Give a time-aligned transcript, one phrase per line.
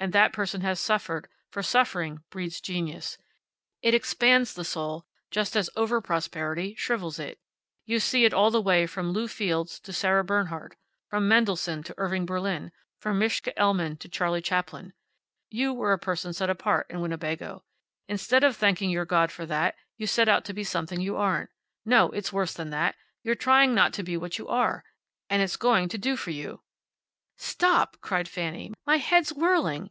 [0.00, 3.18] And that person has suffered, for suffering breeds genius.
[3.82, 7.40] It expands the soul just as over prosperity shrivels it.
[7.84, 10.76] You see it all the way from Lew Fields to Sarah Bernhardt;
[11.10, 12.70] from Mendelssohn to Irving Berlin;
[13.00, 14.92] from Mischa Elman to Charlie Chaplin.
[15.50, 17.64] You were a person set apart in Winnebago.
[18.06, 21.50] Instead of thanking your God for that, you set out to be something you aren't.
[21.84, 22.94] No, it's worse than that.
[23.24, 24.84] You're trying not to be what you are.
[25.28, 26.62] And it's going to do for you."
[27.40, 28.72] "Stop!" cried Fanny.
[28.86, 29.86] "My head's whirling.